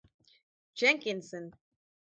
[0.73, 1.53] Jenkinson.